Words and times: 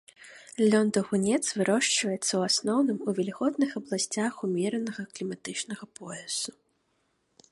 Лён-даўгунец 0.71 1.39
вырошчваецца 1.61 2.21
ў 2.21 2.39
асноўным 2.49 2.97
у 3.07 3.15
вільготных 3.19 3.77
абласцях 3.79 4.33
умеранага 4.47 5.01
кліматычнага 5.19 5.85
поясу. 6.01 6.51